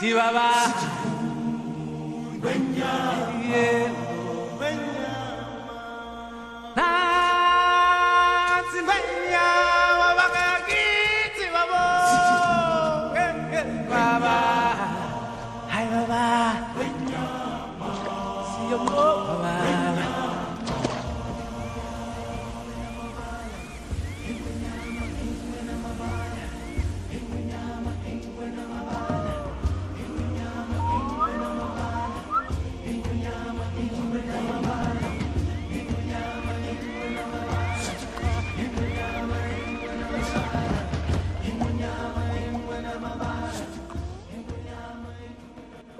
[0.00, 1.09] Sí, va, va.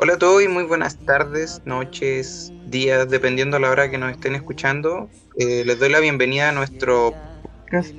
[0.03, 4.11] Hola a todos y muy buenas tardes, noches, días, dependiendo a la hora que nos
[4.13, 5.11] estén escuchando.
[5.37, 7.13] Eh, les doy la bienvenida a nuestro
[7.53, 7.95] podcast.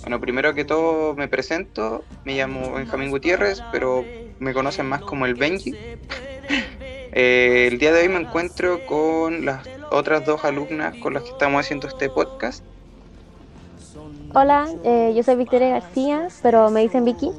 [0.00, 4.04] Bueno, primero que todo me presento, me llamo Benjamín Gutiérrez, pero
[4.40, 5.76] me conocen más como el Benji.
[7.14, 11.28] Eh, el día de hoy me encuentro con las otras dos alumnas con las que
[11.28, 12.64] estamos haciendo este podcast.
[14.32, 17.30] Hola, eh, yo soy Victoria García, pero me dicen Vicky.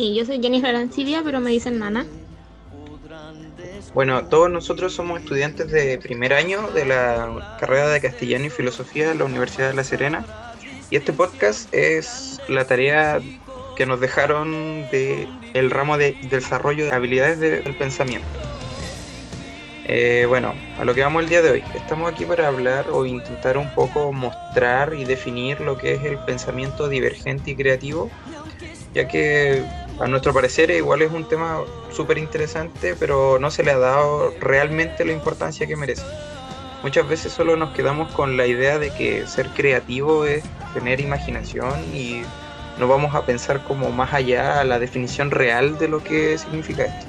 [0.00, 2.06] Y yo soy Jenny Arancibia, pero me dicen Nana.
[3.92, 9.10] Bueno, todos nosotros somos estudiantes de primer año de la carrera de Castellano y Filosofía
[9.10, 10.24] de la Universidad de La Serena.
[10.88, 13.20] Y este podcast es la tarea
[13.76, 15.28] que nos dejaron de
[15.68, 18.26] ramo de desarrollo de habilidades del pensamiento.
[19.84, 21.64] Eh, bueno, a lo que vamos el día de hoy.
[21.74, 26.16] Estamos aquí para hablar o intentar un poco mostrar y definir lo que es el
[26.20, 28.10] pensamiento divergente y creativo,
[28.94, 29.62] ya que
[30.00, 31.60] a nuestro parecer igual es un tema
[31.92, 36.04] súper interesante, pero no se le ha dado realmente la importancia que merece.
[36.82, 41.74] Muchas veces solo nos quedamos con la idea de que ser creativo es tener imaginación
[41.94, 42.22] y
[42.78, 46.84] no vamos a pensar como más allá a la definición real de lo que significa
[46.84, 47.06] esto.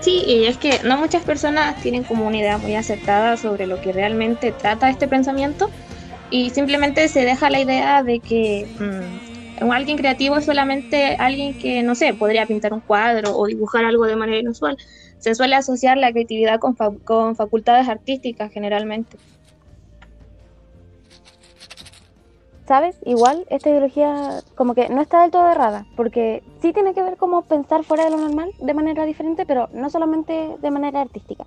[0.00, 3.82] Sí, y es que no muchas personas tienen como una idea muy aceptada sobre lo
[3.82, 5.68] que realmente trata este pensamiento
[6.30, 9.25] y simplemente se deja la idea de que mm,
[9.60, 14.06] alguien creativo es solamente alguien que, no sé, podría pintar un cuadro o dibujar algo
[14.06, 14.76] de manera inusual.
[15.18, 19.16] Se suele asociar la creatividad con, con facultades artísticas generalmente.
[22.66, 22.96] ¿Sabes?
[23.04, 27.16] Igual esta ideología como que no está del todo errada, porque sí tiene que ver
[27.16, 31.44] como pensar fuera de lo normal de manera diferente, pero no solamente de manera artística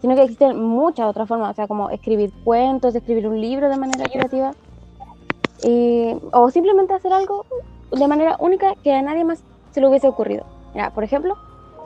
[0.00, 3.76] sino que existen muchas otras formas, o sea, como escribir cuentos, escribir un libro de
[3.76, 4.52] manera creativa,
[6.32, 7.44] o simplemente hacer algo
[7.90, 10.44] de manera única que a nadie más se le hubiese ocurrido.
[10.74, 11.36] Mira, por ejemplo,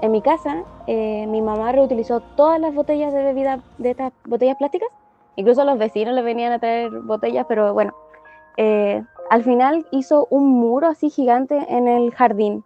[0.03, 4.56] en mi casa, eh, mi mamá reutilizó todas las botellas de bebida de estas botellas
[4.56, 4.88] plásticas,
[5.37, 7.94] incluso los vecinos le venían a traer botellas, pero bueno,
[8.56, 12.65] eh, al final hizo un muro así gigante en el jardín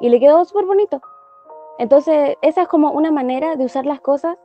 [0.00, 1.00] y le quedó súper bonito.
[1.78, 4.36] Entonces, esa es como una manera de usar las cosas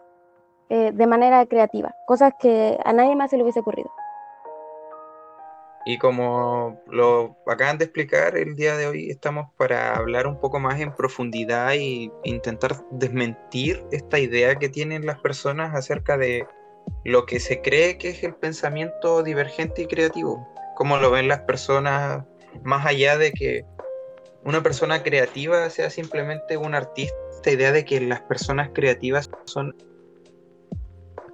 [0.69, 3.89] eh, de manera creativa, cosas que a nadie más se le hubiese ocurrido.
[5.89, 10.59] Y como lo acaban de explicar, el día de hoy estamos para hablar un poco
[10.59, 16.45] más en profundidad e intentar desmentir esta idea que tienen las personas acerca de
[17.05, 20.45] lo que se cree que es el pensamiento divergente y creativo.
[20.75, 22.25] Cómo lo ven las personas,
[22.63, 23.63] más allá de que
[24.43, 29.73] una persona creativa sea simplemente un artista, esta idea de que las personas creativas son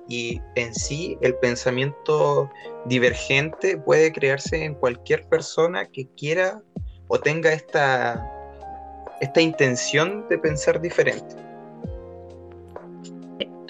[0.08, 2.50] y en sí el pensamiento
[2.86, 6.62] divergente puede crearse en cualquier persona que quiera
[7.08, 8.26] o tenga esta,
[9.22, 11.36] esta intención de pensar diferente.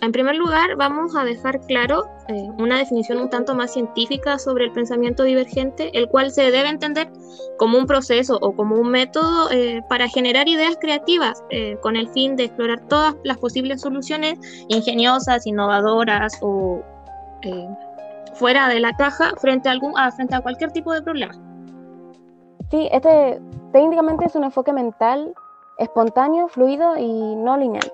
[0.04, 4.66] En primer lugar, vamos a dejar claro eh, una definición un tanto más científica sobre
[4.66, 7.10] el pensamiento divergente, el cual se debe entender
[7.58, 12.10] como un proceso o como un método eh, para generar ideas creativas eh, con el
[12.10, 14.38] fin de explorar todas las posibles soluciones
[14.68, 16.84] ingeniosas, innovadoras o
[18.34, 21.34] fuera de la caja frente a, algún, frente a cualquier tipo de problema.
[22.72, 23.42] Sí, este
[23.72, 25.34] técnicamente es un enfoque mental
[25.78, 27.90] espontáneo, fluido y no lineal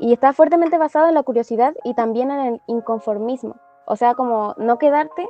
[0.00, 3.56] y está fuertemente basado en la curiosidad y también en el inconformismo.
[3.86, 5.28] O sea, como no quedarte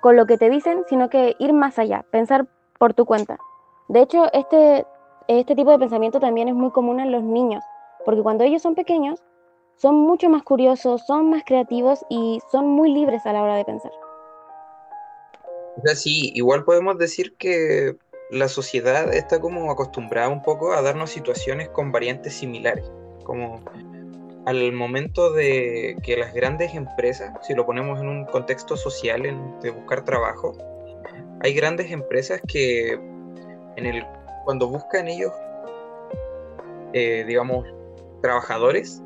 [0.00, 2.46] con lo que te dicen, sino que ir más allá, pensar
[2.78, 3.38] por tu cuenta.
[3.88, 4.86] De hecho, este,
[5.28, 7.62] este tipo de pensamiento también es muy común en los niños,
[8.04, 9.22] porque cuando ellos son pequeños,
[9.76, 13.64] son mucho más curiosos, son más creativos y son muy libres a la hora de
[13.64, 13.92] pensar.
[15.94, 17.96] Sí, igual podemos decir que
[18.30, 22.90] la sociedad está como acostumbrada un poco a darnos situaciones con variantes similares,
[23.24, 23.60] como
[24.46, 29.22] al momento de que las grandes empresas, si lo ponemos en un contexto social
[29.60, 30.56] de buscar trabajo,
[31.42, 34.06] hay grandes empresas que en el,
[34.44, 35.32] cuando buscan ellos,
[36.92, 37.66] eh, digamos,
[38.22, 39.02] trabajadores,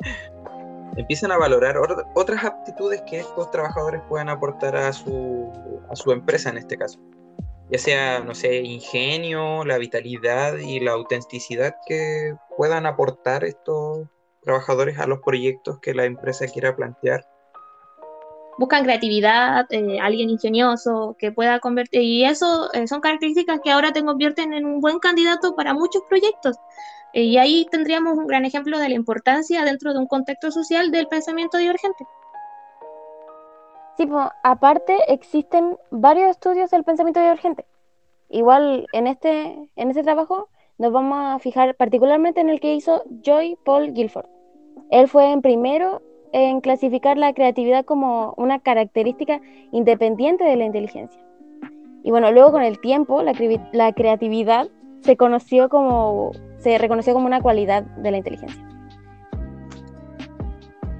[0.96, 1.76] empiezan a valorar
[2.14, 5.52] otras aptitudes que estos trabajadores puedan aportar a su,
[5.90, 6.98] a su empresa en este caso.
[7.70, 14.08] Ya sea, no sé, ingenio, la vitalidad y la autenticidad que puedan aportar estos
[14.44, 17.26] trabajadores a los proyectos que la empresa quiera plantear.
[18.56, 23.92] Buscan creatividad, eh, alguien ingenioso que pueda convertir, y eso eh, son características que ahora
[23.92, 26.56] te convierten en un buen candidato para muchos proyectos.
[27.14, 30.92] Eh, y ahí tendríamos un gran ejemplo de la importancia dentro de un contexto social
[30.92, 32.04] del pensamiento divergente.
[33.96, 37.64] Sí, pues, aparte existen varios estudios del pensamiento divergente.
[38.28, 40.48] Igual en este, en este trabajo
[40.78, 44.33] nos vamos a fijar particularmente en el que hizo Joy Paul Guilford.
[44.90, 46.02] Él fue en primero
[46.32, 49.40] en clasificar la creatividad como una característica
[49.70, 51.20] independiente de la inteligencia.
[52.02, 53.32] Y bueno, luego con el tiempo la,
[53.72, 54.68] la creatividad
[55.02, 58.62] se conoció como se reconoció como una cualidad de la inteligencia.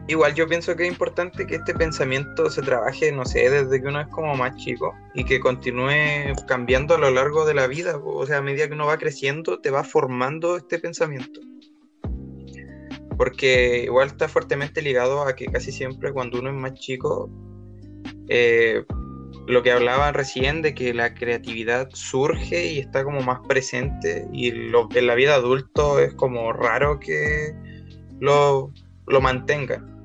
[0.06, 3.88] Igual yo pienso que es importante que este pensamiento se trabaje, no sé, desde que
[3.88, 7.98] uno es como más chico y que continúe cambiando a lo largo de la vida.
[8.04, 11.40] O sea, a medida que uno va creciendo, te va formando este pensamiento.
[13.16, 17.30] Porque igual está fuertemente ligado a que casi siempre cuando uno es más chico,
[18.28, 18.84] eh,
[19.46, 24.50] lo que hablaba recién de que la creatividad surge y está como más presente y
[24.50, 27.54] lo, en la vida adulto es como raro que
[28.20, 28.72] lo,
[29.06, 30.02] lo mantengan.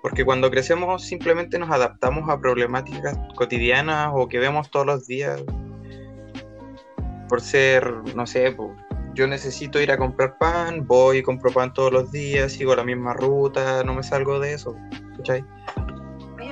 [0.00, 5.42] Porque cuando crecemos simplemente nos adaptamos a problemáticas cotidianas o que vemos todos los días.
[7.28, 8.56] Por ser, no sé,
[9.18, 12.84] yo necesito ir a comprar pan, voy y compro pan todos los días, sigo la
[12.84, 14.76] misma ruta, no me salgo de eso.
[15.16, 15.44] ¿cachai?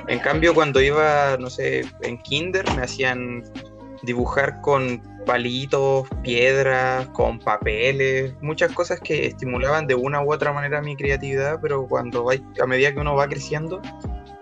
[0.09, 3.45] En cambio, cuando iba, no sé, en kinder, me hacían
[4.03, 10.81] dibujar con palitos, piedras, con papeles, muchas cosas que estimulaban de una u otra manera
[10.81, 13.81] mi creatividad, pero cuando va, a medida que uno va creciendo,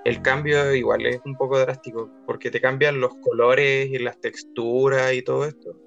[0.03, 5.13] el cambio igual es un poco drástico, porque te cambian los colores y las texturas
[5.13, 5.84] y todo esto.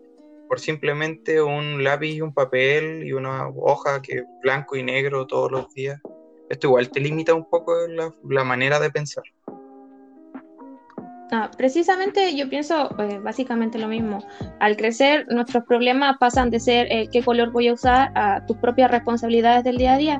[0.48, 5.50] Por simplemente un lápiz y un papel y una hoja que blanco y negro todos
[5.52, 6.00] los días.
[6.48, 9.24] Esto igual te limita un poco la, la manera de pensar.
[11.30, 14.20] Ah, precisamente yo pienso eh, básicamente lo mismo.
[14.60, 18.56] Al crecer, nuestros problemas pasan de ser eh, qué color voy a usar a tus
[18.56, 20.18] propias responsabilidades del día a día.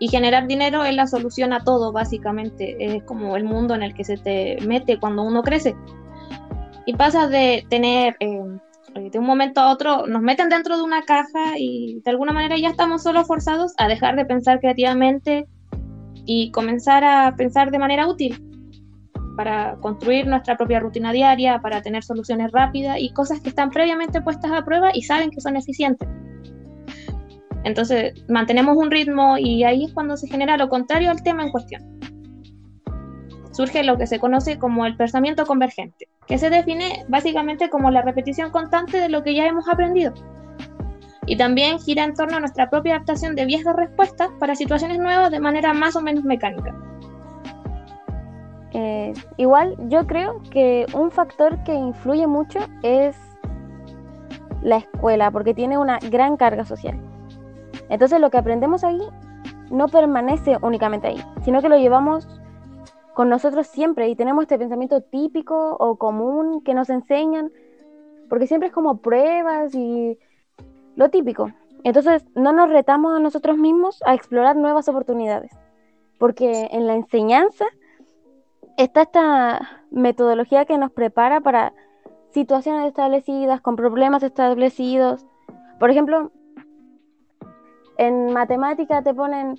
[0.00, 2.76] Y generar dinero es la solución a todo, básicamente.
[2.80, 5.76] Es como el mundo en el que se te mete cuando uno crece.
[6.86, 8.42] Y pasas de tener, eh,
[8.94, 12.58] de un momento a otro, nos meten dentro de una caja y de alguna manera
[12.58, 15.46] ya estamos solo forzados a dejar de pensar creativamente
[16.26, 18.42] y comenzar a pensar de manera útil
[19.36, 24.20] para construir nuestra propia rutina diaria, para tener soluciones rápidas y cosas que están previamente
[24.20, 26.08] puestas a prueba y saben que son eficientes.
[27.64, 31.50] Entonces, mantenemos un ritmo y ahí es cuando se genera lo contrario al tema en
[31.50, 31.99] cuestión.
[33.52, 38.02] Surge lo que se conoce como el pensamiento convergente, que se define básicamente como la
[38.02, 40.14] repetición constante de lo que ya hemos aprendido.
[41.26, 45.30] Y también gira en torno a nuestra propia adaptación de viejas respuestas para situaciones nuevas
[45.30, 46.74] de manera más o menos mecánica.
[48.72, 53.16] Eh, igual yo creo que un factor que influye mucho es
[54.62, 56.98] la escuela, porque tiene una gran carga social.
[57.88, 59.00] Entonces lo que aprendemos ahí
[59.70, 62.28] no permanece únicamente ahí, sino que lo llevamos
[63.14, 67.50] con nosotros siempre y tenemos este pensamiento típico o común que nos enseñan,
[68.28, 70.18] porque siempre es como pruebas y
[70.96, 71.50] lo típico.
[71.84, 75.50] Entonces no nos retamos a nosotros mismos a explorar nuevas oportunidades,
[76.18, 77.64] porque en la enseñanza
[78.76, 81.72] está esta metodología que nos prepara para
[82.30, 85.26] situaciones establecidas, con problemas establecidos.
[85.78, 86.30] Por ejemplo,
[87.98, 89.58] en matemática te ponen,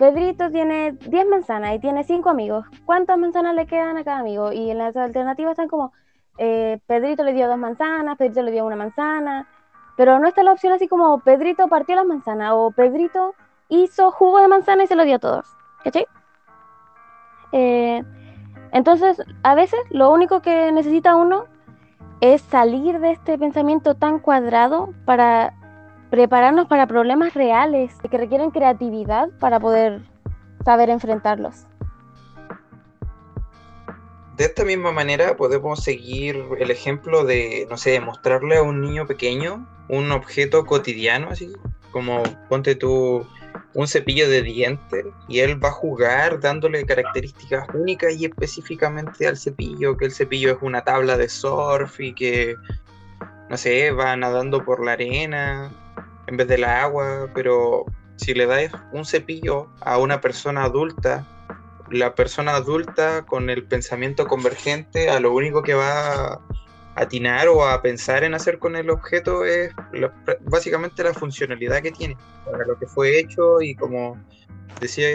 [0.00, 2.64] Pedrito tiene 10 manzanas y tiene 5 amigos.
[2.86, 4.50] ¿Cuántas manzanas le quedan a cada amigo?
[4.50, 5.92] Y en las alternativas están como,
[6.38, 9.46] eh, Pedrito le dio dos manzanas, Pedrito le dio una manzana,
[9.98, 13.34] pero no está la opción así como, Pedrito partió las manzanas o Pedrito
[13.68, 15.44] hizo jugo de manzana y se lo dio a todos.
[15.84, 16.06] ¿Cachai?
[17.52, 18.02] Eh,
[18.72, 21.44] entonces, a veces lo único que necesita uno
[22.22, 25.59] es salir de este pensamiento tan cuadrado para
[26.10, 30.02] prepararnos para problemas reales que requieren creatividad para poder
[30.64, 31.66] saber enfrentarlos.
[34.36, 39.06] De esta misma manera podemos seguir el ejemplo de, no sé, mostrarle a un niño
[39.06, 41.52] pequeño un objeto cotidiano, así
[41.90, 43.26] como ponte tú
[43.74, 49.36] un cepillo de dientes y él va a jugar dándole características únicas y específicamente al
[49.36, 52.56] cepillo, que el cepillo es una tabla de surf y que
[53.48, 55.70] no sé, va nadando por la arena
[56.30, 57.84] en vez de la agua, pero
[58.16, 61.26] si le das un cepillo a una persona adulta,
[61.90, 66.40] la persona adulta con el pensamiento convergente a lo único que va a
[66.94, 69.72] atinar o a pensar en hacer con el objeto es
[70.42, 74.16] básicamente la funcionalidad que tiene, para lo que fue hecho y como
[74.80, 75.08] decía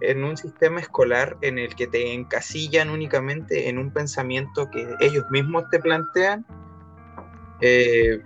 [0.00, 5.24] en un sistema escolar en el que te encasillan únicamente en un pensamiento que ellos
[5.30, 6.44] mismos te plantean,
[7.62, 8.20] eh,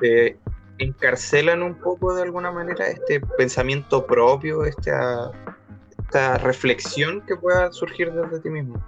[0.00, 0.38] te
[0.78, 5.30] encarcelan un poco de alguna manera este pensamiento propio, esta,
[5.98, 8.82] esta reflexión que pueda surgir desde ti mismo.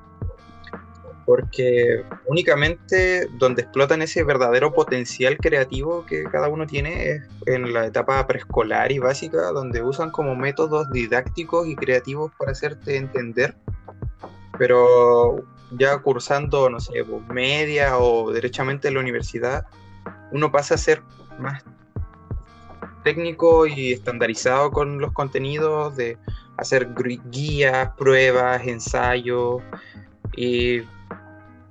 [1.27, 7.87] Porque únicamente donde explotan ese verdadero potencial creativo que cada uno tiene es en la
[7.87, 13.57] etapa preescolar y básica, donde usan como métodos didácticos y creativos para hacerte entender.
[14.59, 19.67] Pero ya cursando, no sé, pues, media o derechamente en la universidad,
[20.33, 21.03] uno pasa a ser
[21.39, 21.63] más
[23.11, 26.17] técnico y estandarizado con los contenidos de
[26.57, 26.91] hacer
[27.31, 29.63] guías, pruebas, ensayos
[30.37, 30.83] y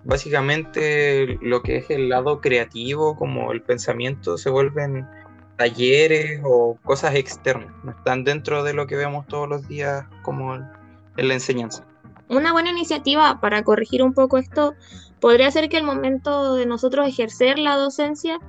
[0.04, 5.08] básicamente lo que es el lado creativo como el pensamiento se vuelven
[5.56, 10.56] talleres o cosas externas, no están dentro de lo que vemos todos los días como
[10.56, 11.86] en la enseñanza.
[12.28, 14.74] Una buena iniciativa para corregir un poco esto
[15.22, 18.40] podría ser que el momento de nosotros ejercer la docencia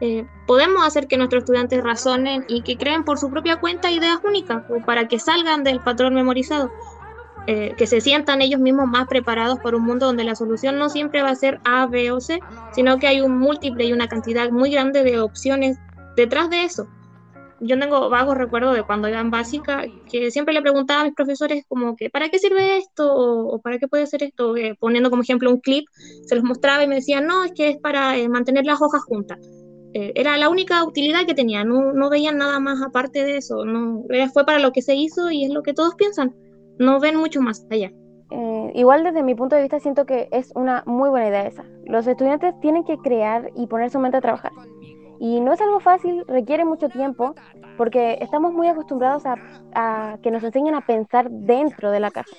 [0.00, 4.20] eh, podemos hacer que nuestros estudiantes razonen y que creen por su propia cuenta ideas
[4.24, 6.70] únicas para que salgan del patrón memorizado,
[7.46, 10.88] eh, que se sientan ellos mismos más preparados para un mundo donde la solución no
[10.88, 12.40] siempre va a ser A, B o C,
[12.72, 15.78] sino que hay un múltiple y una cantidad muy grande de opciones
[16.14, 16.86] detrás de eso.
[17.60, 21.14] Yo tengo vagos recuerdos de cuando iba en básica que siempre le preguntaba a mis
[21.14, 23.12] profesores como que ¿para qué sirve esto?
[23.12, 24.56] o, ¿para qué puede ser esto?
[24.56, 25.88] Eh, poniendo como ejemplo un clip,
[26.24, 29.40] se los mostraba y me decían no, es que es para mantener las hojas juntas
[29.98, 33.64] eh, era la única utilidad que tenía, no, no veían nada más aparte de eso,
[33.64, 36.36] no, fue para lo que se hizo y es lo que todos piensan,
[36.78, 37.90] no ven mucho más allá.
[38.30, 41.64] Eh, igual desde mi punto de vista siento que es una muy buena idea esa.
[41.86, 44.52] Los estudiantes tienen que crear y poner su mente a trabajar.
[45.18, 47.34] Y no es algo fácil, requiere mucho tiempo,
[47.76, 49.34] porque estamos muy acostumbrados a,
[49.74, 52.30] a que nos enseñen a pensar dentro de la caja.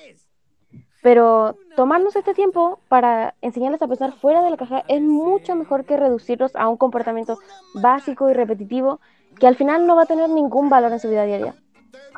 [1.02, 5.84] Pero tomarnos este tiempo para enseñarles a pensar fuera de la caja es mucho mejor
[5.84, 7.38] que reducirlos a un comportamiento
[7.74, 9.00] básico y repetitivo
[9.38, 11.54] que al final no va a tener ningún valor en su vida diaria.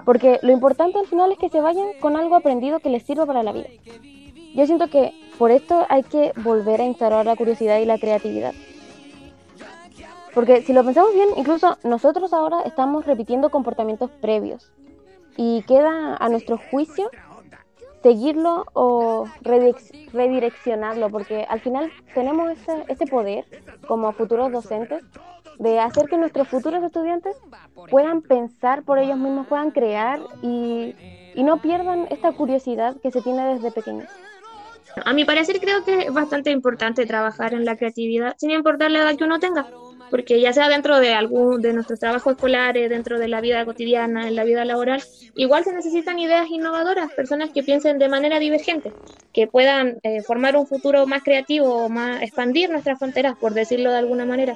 [0.05, 3.27] Porque lo importante al final es que se vayan con algo aprendido que les sirva
[3.27, 3.69] para la vida.
[4.55, 8.53] Yo siento que por esto hay que volver a instaurar la curiosidad y la creatividad.
[10.35, 14.73] Porque si lo pensamos bien, incluso nosotros ahora estamos repitiendo comportamientos previos.
[15.37, 17.11] Y queda a nuestro juicio
[18.03, 23.45] seguirlo o redireccionarlo, porque al final tenemos ese, ese poder
[23.87, 25.03] como futuros docentes
[25.59, 27.37] de hacer que nuestros futuros estudiantes
[27.91, 30.95] puedan pensar por ellos mismos, puedan crear y,
[31.35, 34.09] y no pierdan esta curiosidad que se tiene desde pequeños.
[35.05, 39.01] A mi parecer creo que es bastante importante trabajar en la creatividad, sin importar la
[39.01, 39.67] edad que uno tenga
[40.13, 44.29] porque ya sea dentro de algún de nuestros trabajos escolares, dentro de la vida cotidiana,
[44.29, 45.03] en la vida laboral,
[45.37, 48.93] igual se necesitan ideas innovadoras, personas que piensen de manera divergente,
[49.33, 53.97] que puedan eh, formar un futuro más creativo más expandir nuestras fronteras, por decirlo de
[53.97, 54.55] alguna manera.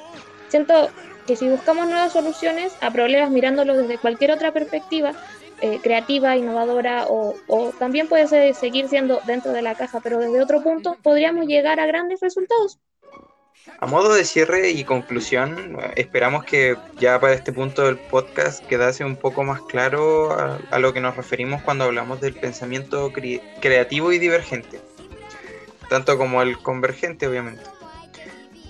[0.49, 0.91] Siento
[1.27, 5.13] que si buscamos nuevas soluciones a problemas mirándolo desde cualquier otra perspectiva,
[5.63, 10.19] eh, creativa, innovadora o, o, también puede ser, seguir siendo dentro de la caja, pero
[10.19, 12.79] desde otro punto podríamos llegar a grandes resultados.
[13.79, 19.05] A modo de cierre y conclusión, esperamos que ya para este punto del podcast quedase
[19.05, 23.13] un poco más claro a, lo que nos referimos cuando hablamos del pensamiento
[23.61, 24.81] creativo y divergente,
[25.91, 27.63] tanto como el convergente, obviamente.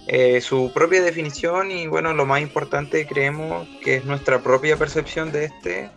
[0.08, 5.30] Eh, su propia definición y bueno, lo más importante creemos que es nuestra propia percepción
[5.30, 5.90] de este.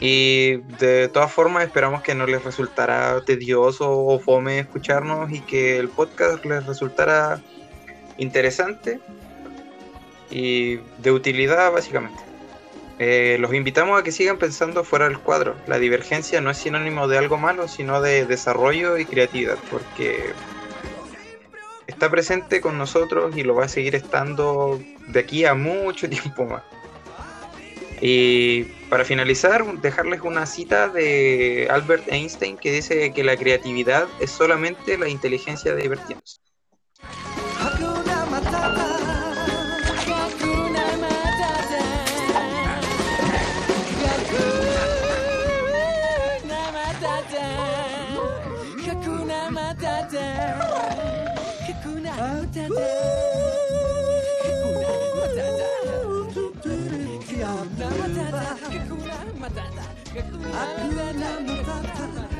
[0.00, 5.78] Y de todas formas esperamos que no les resultará tedioso o fome escucharnos y que
[5.78, 7.40] el podcast les resultara
[8.18, 9.00] interesante
[10.30, 12.20] y de utilidad básicamente.
[12.98, 15.56] Eh, los invitamos a que sigan pensando fuera del cuadro.
[15.66, 20.32] La divergencia no es sinónimo de algo malo, sino de desarrollo y creatividad, porque
[21.86, 26.46] está presente con nosotros y lo va a seguir estando de aquí a mucho tiempo
[26.46, 26.62] más.
[28.00, 34.30] Y para finalizar, dejarles una cita de Albert Einstein que dice que la creatividad es
[34.30, 35.84] solamente la inteligencia de
[52.62, 52.78] Akuna
[57.98, 59.84] matata, akuna matata,
[60.62, 61.06] akuna
[61.72, 62.31] matata.